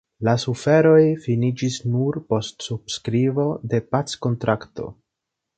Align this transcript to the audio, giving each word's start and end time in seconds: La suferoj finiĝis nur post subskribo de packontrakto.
La 0.27 0.33
suferoj 0.43 1.01
finiĝis 1.25 1.77
nur 1.97 2.19
post 2.33 2.67
subskribo 2.71 3.47
de 3.75 3.85
packontrakto. 3.97 4.93